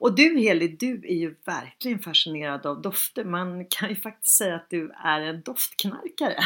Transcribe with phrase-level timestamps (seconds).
[0.00, 3.24] Och du Heli, du är ju verkligen fascinerad av dofter.
[3.24, 6.36] Man kan ju faktiskt säga att du är en doftknarkare.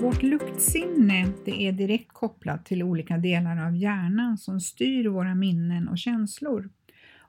[0.00, 5.88] Vårt luktsinne det är direkt kopplat till olika delar av hjärnan som styr våra minnen
[5.88, 6.70] och känslor.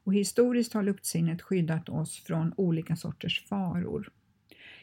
[0.07, 4.09] Och historiskt har luktsinnet skyddat oss från olika sorters faror.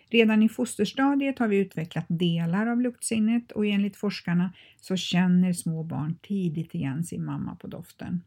[0.09, 5.83] Redan i fosterstadiet har vi utvecklat delar av luktsinnet och enligt forskarna så känner små
[5.83, 8.23] barn tidigt igen sin mamma på doften.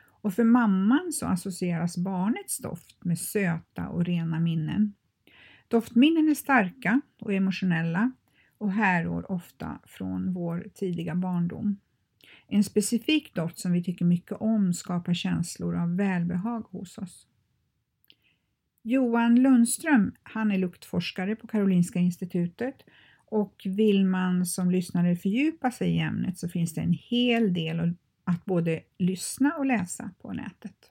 [0.00, 4.94] Och för mamman så associeras barnets doft med söta och rena minnen.
[5.68, 8.12] Doftminnen är starka och emotionella
[8.58, 11.78] och härrör ofta från vår tidiga barndom.
[12.52, 17.26] En specifik doft som vi tycker mycket om skapar känslor av välbehag hos oss.
[18.82, 22.82] Johan Lundström, han är luktforskare på Karolinska institutet
[23.26, 27.94] och vill man som lyssnare fördjupa sig i ämnet så finns det en hel del
[28.24, 30.90] att både lyssna och läsa på nätet.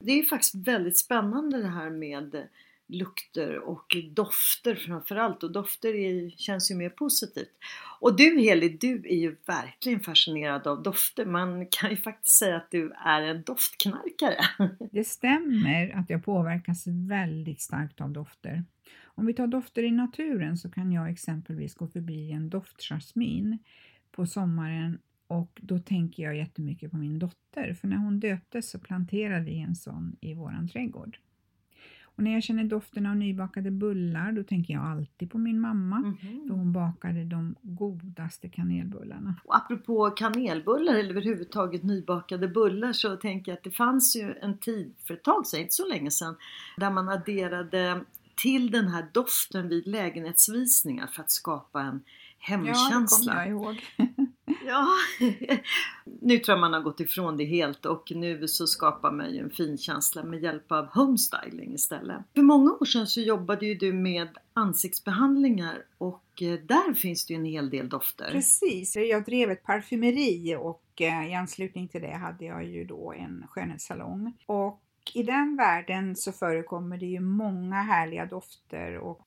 [0.00, 2.48] Det är faktiskt väldigt spännande det här med
[2.92, 7.52] lukter och dofter framförallt och dofter är, känns ju mer positivt.
[8.00, 11.26] Och du Heli, du är ju verkligen fascinerad av dofter.
[11.26, 14.40] Man kan ju faktiskt säga att du är en doftknarkare.
[14.92, 18.64] Det stämmer att jag påverkas väldigt starkt av dofter.
[19.04, 23.58] Om vi tar dofter i naturen så kan jag exempelvis gå förbi en doftjasmin
[24.10, 28.78] på sommaren och då tänker jag jättemycket på min dotter för när hon döptes så
[28.78, 31.18] planterade vi en sån i våran trädgård.
[32.22, 35.96] Och när jag känner doften av nybakade bullar då tänker jag alltid på min mamma
[35.96, 36.48] mm -hmm.
[36.48, 39.34] för hon bakade de godaste kanelbullarna.
[39.44, 44.58] Och apropå kanelbullar eller överhuvudtaget nybakade bullar så tänker jag att det fanns ju en
[44.58, 46.34] tid för ett tag sedan, inte så länge sedan,
[46.76, 48.04] där man adderade
[48.36, 52.00] till den här doften vid lägenhetsvisningar för att skapa en
[52.38, 53.34] hemkänsla.
[53.34, 53.82] Ja, det kommer jag ihåg.
[54.66, 54.88] ja,
[56.20, 59.38] nu tror jag man har gått ifrån det helt och nu så skapar man ju
[59.38, 62.16] en fin känsla med hjälp av homestyling istället.
[62.34, 67.34] För många år sedan så jobbade ju du med ansiktsbehandlingar och eh, där finns det
[67.34, 68.30] ju en hel del dofter.
[68.30, 73.12] Precis, jag drev ett parfymeri och eh, i anslutning till det hade jag ju då
[73.12, 74.32] en skönhetssalong.
[74.46, 74.82] Och
[75.14, 79.26] i den världen så förekommer det ju många härliga dofter och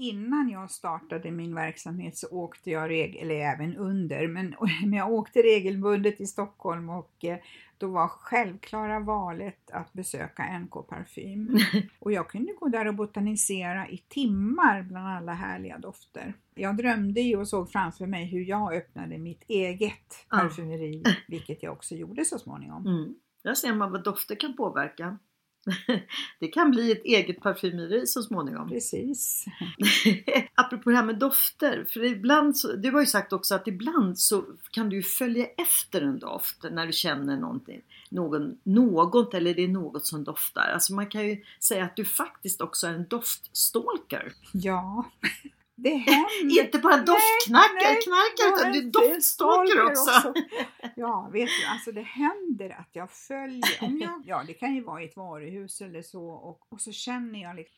[0.00, 5.38] innan jag startade min verksamhet så åkte jag, eller även under, men, men jag åkte
[5.42, 7.38] regelbundet till Stockholm och eh,
[7.78, 11.58] då var självklara valet att besöka NK Parfym.
[11.98, 16.34] Och jag kunde gå där och botanisera i timmar bland alla härliga dofter.
[16.54, 21.72] Jag drömde ju och såg framför mig hur jag öppnade mitt eget parfymeri, vilket jag
[21.72, 22.86] också gjorde så småningom.
[22.86, 23.14] Mm.
[23.42, 25.18] Där ser man vad dofter kan påverka.
[26.40, 28.68] Det kan bli ett eget parfymeri så småningom.
[28.68, 29.44] Precis.
[30.54, 34.18] Apropå det här med dofter, för ibland så, du har ju sagt också att ibland
[34.18, 39.64] så kan du följa efter en doft när du känner någonting, någon, något eller det
[39.64, 40.70] är något som doftar.
[40.74, 44.32] Alltså man kan ju säga att du faktiskt också är en doftstalker.
[44.52, 45.04] Ja,
[45.82, 46.64] det händer.
[46.64, 50.28] Inte bara doftknackare, knarkare, utan du doftstalker också.
[50.28, 50.34] också.
[50.96, 54.80] Ja, vet du, alltså det händer att jag följer, om jag, ja det kan ju
[54.80, 57.76] vara i ett varuhus eller så och, och så känner jag liksom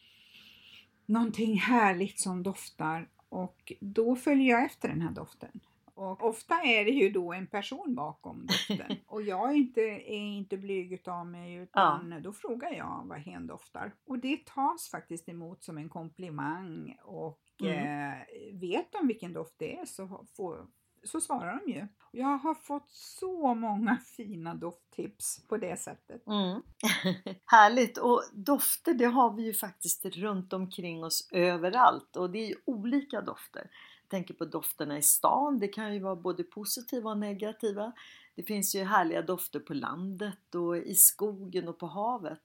[1.06, 5.60] någonting härligt som doftar och då följer jag efter den här doften.
[5.94, 10.36] Och ofta är det ju då en person bakom doften och jag är inte, är
[10.36, 12.20] inte blyg utav mig utan ja.
[12.20, 13.94] då frågar jag vad hen doftar.
[14.06, 18.12] Och det tas faktiskt emot som en komplimang och mm.
[18.12, 20.66] eh, vet de vilken doft det är så får,
[21.04, 21.86] så svarar de ju.
[22.12, 26.26] Jag har fått så många fina dofttips på det sättet.
[26.26, 26.62] Mm.
[27.46, 27.98] Härligt!
[27.98, 32.56] Och dofter det har vi ju faktiskt runt omkring oss överallt och det är ju
[32.64, 33.70] olika dofter.
[34.02, 37.92] Jag tänker på dofterna i stan, det kan ju vara både positiva och negativa.
[38.34, 42.42] Det finns ju härliga dofter på landet och i skogen och på havet.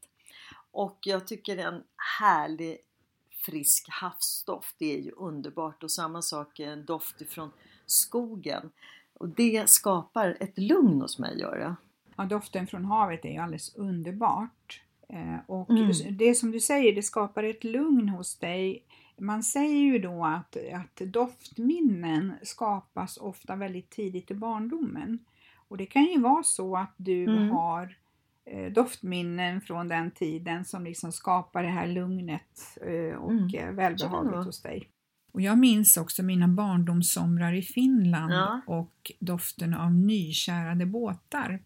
[0.72, 1.84] Och jag tycker en
[2.19, 2.78] härlig
[3.52, 5.84] frisk havsdoft, det är ju underbart.
[5.84, 7.52] Och samma sak en doft ifrån
[7.86, 8.72] skogen.
[9.14, 11.76] Och det skapar ett lugn hos mig, gör det.
[12.16, 14.82] Ja, doften från havet är ju alldeles underbart.
[15.10, 15.92] Eh, och mm.
[16.18, 18.84] det som du säger, det skapar ett lugn hos dig.
[19.18, 25.20] Man säger ju då att, att doftminnen skapas ofta väldigt tidigt i barndomen.
[25.68, 27.50] Och det kan ju vara så att du mm.
[27.50, 27.90] har eh,
[28.76, 33.56] doftminnen från den tiden som liksom skapar det här lugnet eh, och mm.
[33.56, 34.90] Eh, välbehaget hos dig.
[35.32, 38.62] Och jag minns också mina barndomssomrar i Finland ja.
[38.68, 41.60] och doften av nykärade båtar.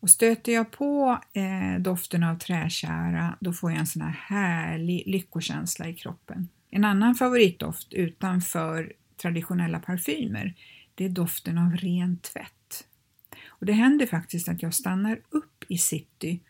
[0.00, 5.02] Och stöter jag på eh, doften av träkära då får jag en sån här härlig
[5.06, 6.48] lyckokänsla i kroppen.
[6.70, 8.92] En annan favoritdoft utanför
[9.22, 10.54] traditionella parfymer
[10.94, 12.52] det är doften av ren tvätt.
[13.62, 16.40] Och det händer faktiskt att jag stannar upp i city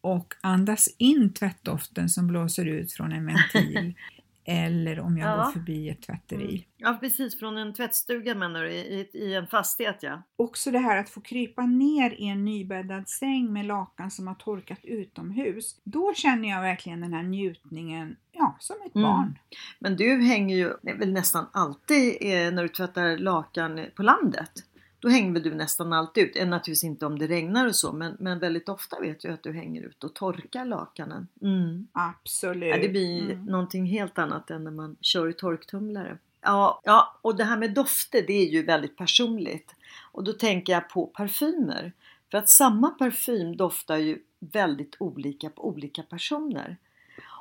[0.00, 3.94] och andas in tvättdoften som blåser ut från en ventil
[4.44, 5.44] eller om jag ja.
[5.44, 6.48] går förbi ett tvätteri.
[6.48, 6.62] Mm.
[6.76, 10.22] Ja precis, från en tvättstuga menar du, i, i en fastighet ja.
[10.36, 14.34] Också det här att få krypa ner i en nybäddad säng med lakan som har
[14.34, 15.80] torkat utomhus.
[15.84, 19.08] Då känner jag verkligen den här njutningen, ja som ett mm.
[19.08, 19.38] barn.
[19.78, 24.52] Men du hänger ju väl nästan alltid eh, när du tvättar lakan på landet?
[25.02, 26.34] Då hänger du nästan alltid ut.
[26.34, 29.52] Naturligtvis inte om det regnar och så men, men väldigt ofta vet jag att du
[29.52, 31.28] hänger ut och torkar lakanen.
[31.42, 31.86] Mm.
[31.92, 32.70] Absolut.
[32.70, 33.44] Ja, det blir mm.
[33.44, 36.18] någonting helt annat än när man kör i torktumlare.
[36.40, 39.74] Ja, ja, och det här med dofter det är ju väldigt personligt.
[40.12, 41.92] Och då tänker jag på parfymer.
[42.30, 46.76] För att samma parfym doftar ju väldigt olika på olika personer.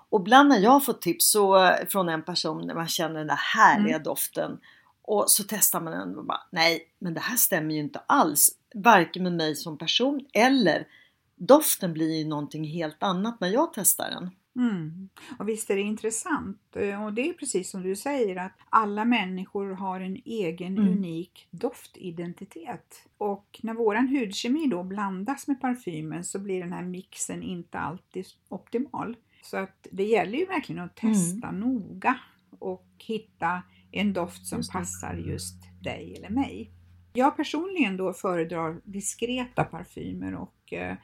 [0.09, 3.55] Och ibland när jag får tips så, från en person när man känner den där
[3.55, 4.03] härliga mm.
[4.03, 4.59] doften
[5.01, 8.49] och så testar man den och bara nej, men det här stämmer ju inte alls.
[8.75, 10.87] Varken med mig som person eller
[11.35, 14.29] doften blir ju någonting helt annat när jag testar den.
[14.55, 15.09] Mm.
[15.39, 19.05] Och visst är det intressant eh, och det är precis som du säger att alla
[19.05, 20.91] människor har en egen mm.
[20.91, 23.07] unik doftidentitet.
[23.17, 28.25] Och när våran hudkemi då blandas med parfymen så blir den här mixen inte alltid
[28.49, 29.17] optimal.
[29.43, 31.59] Så att det gäller ju verkligen att testa mm.
[31.59, 32.19] noga
[32.59, 36.71] och hitta en doft som passar just dig eller mig.
[37.13, 40.95] Jag personligen då föredrar diskreta parfymer och eh,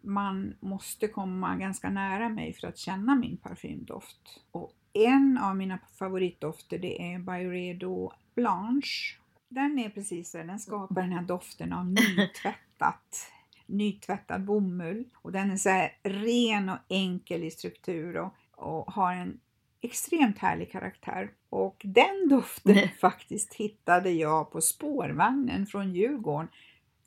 [0.00, 4.40] man måste komma ganska nära mig för att känna min parfymdoft.
[4.50, 9.18] Och en av mina favoritdofter det är Byredo Blanche.
[9.48, 11.86] Den är precis så, den skapar den här doften av
[12.16, 13.32] nytvättat
[13.66, 19.40] nytvättad bomull och den är så ren och enkel i struktur och, och har en
[19.80, 21.30] extremt härlig karaktär.
[21.52, 22.96] Och den doften Nej.
[23.00, 26.48] faktiskt hittade jag på spårvagnen från Djurgården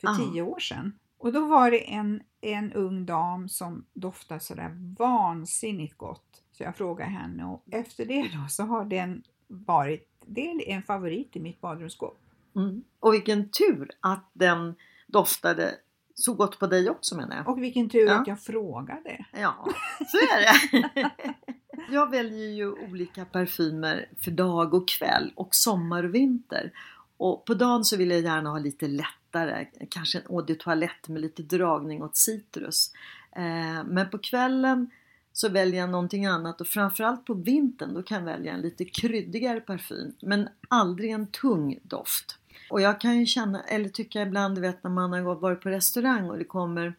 [0.02, 0.16] för ah.
[0.16, 1.00] tio år sedan.
[1.18, 6.44] Och då var det en, en ung dam som doftade sådär vansinnigt gott.
[6.52, 10.84] Så jag frågade henne och efter det då så har den varit, det är en
[10.84, 12.20] favorit i mitt badrumsskåp.
[12.56, 12.84] Mm.
[13.00, 14.76] Och vilken tur att den
[15.08, 15.76] doftade
[16.14, 17.50] så gott på dig också menar jag.
[17.50, 18.20] Och vilken tur ja.
[18.20, 19.26] att jag frågade.
[19.34, 19.68] Ja,
[20.08, 21.12] så är det.
[21.92, 26.72] jag väljer ju olika parfymer för dag och kväll och sommar och vinter.
[27.18, 31.12] Och på dagen så vill jag gärna ha lite lättare, kanske en eau de toilette
[31.12, 32.92] med lite dragning åt citrus.
[33.36, 34.90] Eh, men på kvällen
[35.34, 38.86] så väljer jag någonting annat och framförallt på vintern då kan jag välja en lite
[38.86, 42.38] kryddigare parfym men aldrig en tung doft.
[42.70, 45.70] Och jag kan ju känna, eller tycka ibland, du vet när man har varit på
[45.70, 46.96] restaurang och det kommer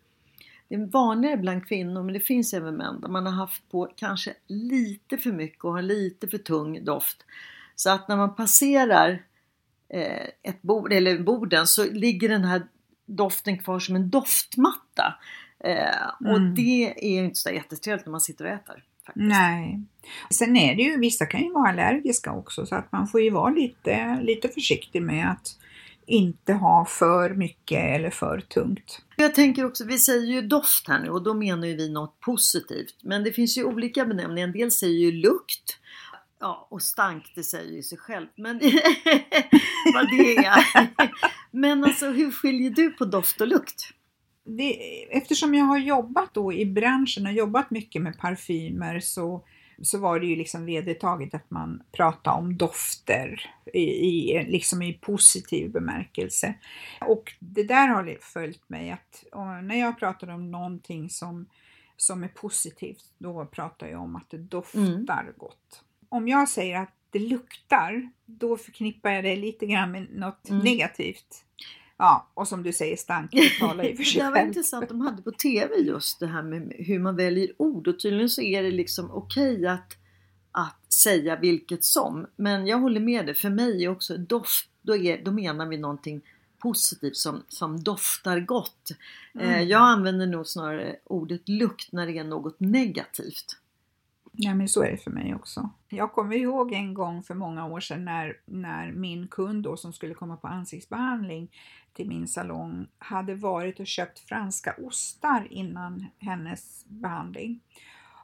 [0.69, 3.93] det är vanligare bland kvinnor men det finns även män där man har haft på
[3.97, 7.25] kanske lite för mycket och har lite för tung doft.
[7.75, 9.23] Så att när man passerar
[9.89, 12.63] eh, ett bord, eller borden så ligger den här
[13.07, 15.15] doften kvar som en doftmatta.
[15.61, 16.33] Eh, mm.
[16.33, 18.85] Och det är ju inte så jättetrevligt när man sitter och äter.
[19.07, 19.27] Faktiskt.
[19.29, 19.83] Nej.
[20.31, 23.31] Sen är det ju, vissa kan ju vara allergiska också så att man får ju
[23.31, 25.59] vara lite, lite försiktig med att
[26.07, 29.06] inte ha för mycket eller för tungt.
[29.17, 32.21] Jag tänker också, vi säger ju doft här nu och då menar ju vi något
[32.21, 32.95] positivt.
[33.03, 34.49] Men det finns ju olika benämningar.
[34.49, 35.79] En del säger ju lukt.
[36.41, 38.33] Ja, och stank det säger ju sig självt.
[38.37, 38.59] Men
[39.95, 40.65] vad det är.
[41.51, 43.93] Men alltså hur skiljer du på doft och lukt?
[44.47, 49.45] det, eftersom jag har jobbat då i branschen och jobbat mycket med parfymer så
[49.83, 54.93] så var det ju liksom vedertaget att man pratade om dofter i, i, liksom i
[54.93, 56.55] positiv bemärkelse.
[57.01, 59.25] Och det där har följt mig att
[59.63, 61.47] när jag pratar om någonting som,
[61.97, 65.35] som är positivt, då pratar jag om att det doftar mm.
[65.37, 65.85] gott.
[66.09, 70.65] Om jag säger att det luktar, då förknippar jag det lite grann med något mm.
[70.65, 71.46] negativt.
[71.99, 74.23] Ja, och som du säger, stank talar ju för sig.
[74.23, 77.89] Det var intressant, de hade på TV just det här med hur man väljer ord
[77.89, 79.97] och tydligen så är det liksom okej att,
[80.53, 82.27] att säga vilket som.
[82.37, 85.79] Men jag håller med dig, för mig är också doft, då, är, då menar vi
[85.79, 86.23] någonting
[86.59, 88.91] positivt som, som doftar gott.
[89.35, 89.69] Eh, mm.
[89.69, 93.57] jag använder nog snarare ordet lukt när det är något negativt.
[94.39, 95.71] Ja men så är det för mig också.
[95.89, 99.93] Jag kommer ihåg en gång för många år sedan när, när min kund då som
[99.93, 101.51] skulle komma på ansiktsbehandling
[101.93, 107.61] till min salong hade varit och köpt franska ostar innan hennes behandling.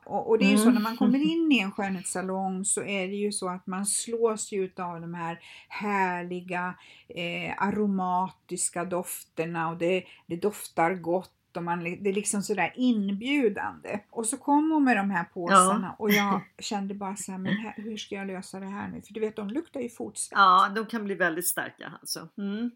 [0.05, 1.29] Och, och det är ju så när man kommer mm.
[1.31, 5.15] in i en skönhetssalong så är det ju så att man slås ju av de
[5.15, 6.75] här härliga
[7.09, 14.01] eh, aromatiska dofterna och det, det doftar gott och man, det är liksom sådär inbjudande.
[14.11, 16.05] Och så kom hon med de här påsarna ja.
[16.05, 19.03] och jag kände bara så här, men här, hur ska jag lösa det här nu?
[19.03, 20.39] För du vet, de luktar ju fotsvett.
[20.39, 22.29] Ja, de kan bli väldigt starka alltså.
[22.39, 22.71] Mm.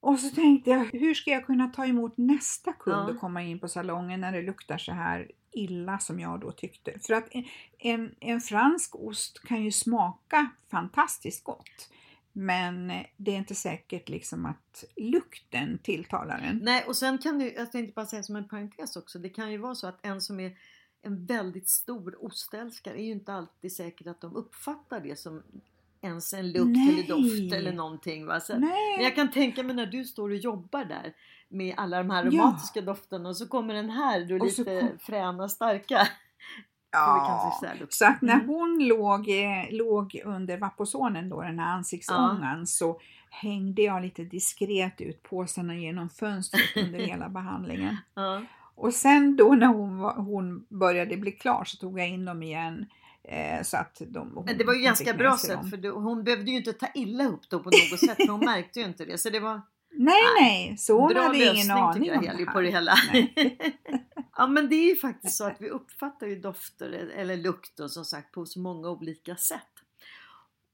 [0.00, 3.14] Och så tänkte jag, hur ska jag kunna ta emot nästa kund ja.
[3.14, 6.98] och komma in på salongen när det luktar så här illa som jag då tyckte.
[7.06, 7.28] För att
[7.78, 11.90] en, en fransk ost kan ju smaka fantastiskt gott.
[12.38, 16.60] Men det är inte säkert liksom att lukten tilltalar en.
[16.62, 19.52] Nej och sen kan du, jag tänkte bara säga som en parentes också, det kan
[19.52, 20.56] ju vara så att en som är
[21.02, 25.42] en väldigt stor ostälskare är ju inte alltid säkert att de uppfattar det som
[26.00, 26.88] ens en lukt Nej.
[26.88, 28.26] eller doft eller någonting.
[28.26, 28.40] Va?
[28.40, 31.14] Så, men jag kan tänka mig när du står och jobbar där
[31.48, 32.86] med alla de här aromatiska ja.
[32.86, 34.98] dofterna och så kommer den här då lite kom...
[34.98, 36.08] fräna starka.
[36.96, 38.48] Ja, så att när mm.
[38.48, 39.28] hon låg,
[39.70, 42.66] låg under vaposonen då, den här ansiktsångan, ja.
[42.66, 43.00] så
[43.30, 47.96] hängde jag lite diskret ut påsarna genom fönstret under hela behandlingen.
[48.14, 48.42] Ja.
[48.74, 52.86] Och sen då när hon, hon började bli klar så tog jag in dem igen.
[53.24, 56.56] Eh, så att de, Men det var ju ganska bra sätt för hon behövde ju
[56.56, 59.18] inte ta illa upp då på något sätt för hon märkte ju inte det.
[59.18, 59.60] Så det var
[59.98, 62.52] Nej, nej, så hon hade ingen aning om det här.
[62.52, 62.94] på det hela.
[64.36, 68.04] ja, men det är ju faktiskt så att vi uppfattar ju dofter eller lukter som
[68.04, 69.62] sagt på så många olika sätt.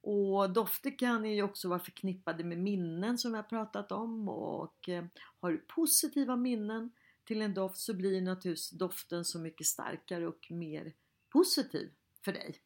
[0.02, 4.88] Och dofter kan ju också vara förknippade med minnen som vi har pratat om och
[4.88, 5.04] eh,
[5.40, 6.90] har du positiva minnen
[7.24, 10.92] till en doft så blir naturligtvis doften så mycket starkare och mer
[11.32, 11.90] positiv
[12.24, 12.60] för dig.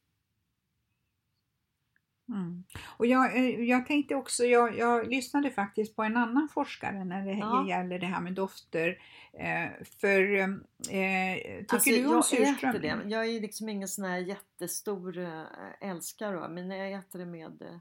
[2.29, 2.65] Mm.
[2.97, 7.27] Och jag, eh, jag tänkte också, jag, jag lyssnade faktiskt på en annan forskare när
[7.27, 7.69] det ja.
[7.69, 8.99] gäller det här med dofter.
[9.33, 12.89] Eh, för eh, tycker alltså, du om surströmming?
[12.89, 13.11] Jag det.
[13.11, 15.45] Jag är liksom ingen sån här jättestor äh,
[15.81, 17.81] älskare men jag äter det med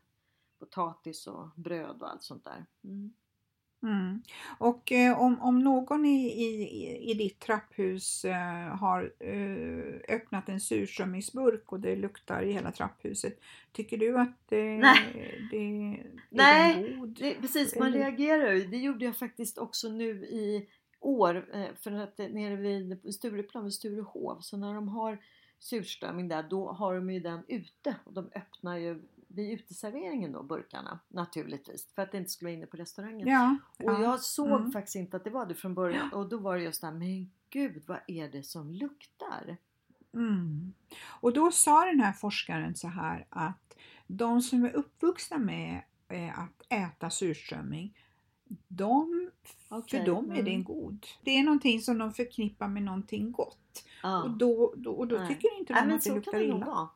[0.59, 2.65] potatis och bröd och allt sånt där.
[2.83, 3.13] Mm.
[3.83, 4.21] Mm.
[4.57, 10.59] Och eh, om, om någon i, i, i ditt trapphus eh, har eh, öppnat en
[10.59, 13.39] surströmmingsburk och det luktar i hela trapphuset,
[13.71, 15.47] tycker du att det, Nej.
[15.51, 17.09] det är Nej, god?
[17.19, 18.67] Det, precis man reagerar ju.
[18.67, 23.73] Det gjorde jag faktiskt också nu i år eh, för att nere vid Stureplan, vid
[23.73, 25.19] Sturehov, så när de har
[25.59, 29.01] surströmming där då har de ju den ute och de öppnar ju
[29.35, 31.87] vid uteserveringen då, burkarna naturligtvis.
[31.95, 33.27] För att det inte skulle vara inne på restaurangen.
[33.27, 34.71] Ja, och ja, jag såg mm.
[34.71, 36.13] faktiskt inte att det var det från början.
[36.13, 39.57] Och då var det just det här, men gud vad är det som luktar?
[40.13, 40.73] Mm.
[41.05, 43.77] Och då sa den här forskaren så här att
[44.07, 47.93] de som är uppvuxna med eh, att äta surströmming
[48.67, 49.29] de,
[49.69, 49.99] okay.
[49.99, 50.63] för dem är det mm.
[50.63, 51.05] god.
[51.23, 53.85] Det är någonting som de förknippar med någonting gott.
[54.03, 54.23] Ah.
[54.23, 56.89] Och då, då, och då tycker inte de Nej, att det luktar illa.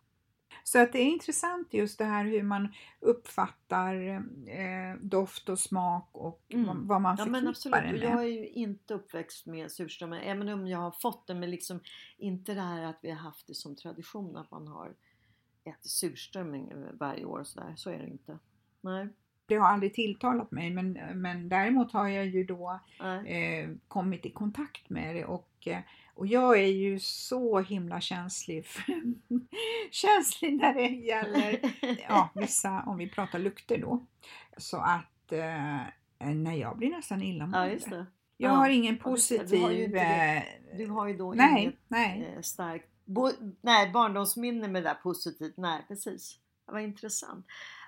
[0.64, 3.96] Så att det är intressant just det här hur man uppfattar
[4.48, 6.88] eh, doft och smak och mm.
[6.88, 7.84] vad man förknippar ja, men absolut.
[7.84, 8.04] det med.
[8.04, 11.80] Jag är ju inte uppväxt med surströmming, även om jag har fått det, men liksom
[12.18, 14.94] inte det här att vi har haft det som tradition att man har
[15.64, 17.74] ätit surströmming varje år så där.
[17.76, 18.40] Så är det inte.
[18.82, 19.08] Nej.
[19.46, 22.80] Det har aldrig tilltalat mig men, men däremot har jag ju då
[23.26, 25.80] eh, kommit i kontakt med det och eh,
[26.20, 28.66] och jag är ju så himla känslig,
[29.92, 31.60] känslig när det gäller
[32.10, 34.06] ja, vissa, om vi pratar lukter då.
[34.58, 35.80] Så att eh,
[36.36, 37.80] nej, jag blir nästan illamående.
[37.90, 38.06] Ja,
[38.38, 38.56] jag ja.
[38.56, 39.48] har ingen positiv...
[39.50, 40.44] Du har ju, det.
[40.78, 42.34] Du har ju då nej, inget nej.
[42.36, 43.30] Eh, starkt bo,
[43.62, 45.58] nej, barndomsminne med det där positivt.
[45.58, 46.40] Nej, precis.
[46.66, 47.46] Var intressant.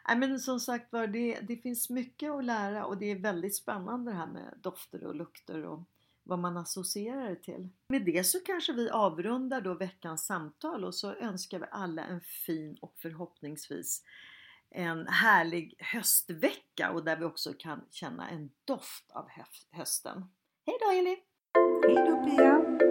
[0.08, 3.56] Nej, men som sagt var, det, det finns mycket att lära och det är väldigt
[3.56, 5.80] spännande det här med dofter och lukter och
[6.24, 7.70] vad man associerar det till.
[7.88, 12.22] Med det så kanske vi avrundar då veckans samtal och så önskar vi alla en
[12.22, 14.04] fin och förhoppningsvis
[14.70, 19.28] en härlig höstvecka och där vi också kan känna en doft av
[19.72, 20.26] hösten.
[20.66, 21.18] Hej då Elin!
[21.88, 22.91] Hej då Pia!